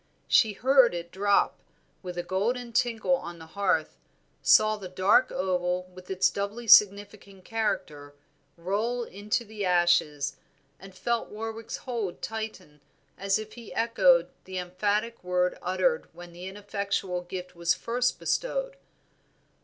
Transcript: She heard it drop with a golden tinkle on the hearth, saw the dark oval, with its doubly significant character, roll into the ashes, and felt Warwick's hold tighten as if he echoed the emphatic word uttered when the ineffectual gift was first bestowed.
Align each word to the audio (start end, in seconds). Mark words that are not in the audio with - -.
She 0.27 0.53
heard 0.53 0.95
it 0.95 1.11
drop 1.11 1.59
with 2.01 2.17
a 2.17 2.23
golden 2.23 2.73
tinkle 2.73 3.13
on 3.17 3.37
the 3.37 3.45
hearth, 3.53 3.99
saw 4.41 4.75
the 4.75 4.89
dark 4.89 5.31
oval, 5.31 5.91
with 5.93 6.09
its 6.09 6.31
doubly 6.31 6.65
significant 6.65 7.45
character, 7.45 8.15
roll 8.57 9.03
into 9.03 9.45
the 9.45 9.63
ashes, 9.63 10.37
and 10.79 10.95
felt 10.95 11.29
Warwick's 11.29 11.77
hold 11.77 12.23
tighten 12.23 12.81
as 13.15 13.37
if 13.37 13.53
he 13.53 13.75
echoed 13.75 14.29
the 14.45 14.57
emphatic 14.57 15.23
word 15.23 15.59
uttered 15.61 16.07
when 16.15 16.33
the 16.33 16.47
ineffectual 16.47 17.21
gift 17.21 17.55
was 17.55 17.75
first 17.75 18.17
bestowed. 18.17 18.77